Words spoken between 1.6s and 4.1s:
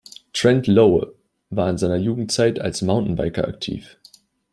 in seiner Jugendzeit als Mountainbiker aktiv.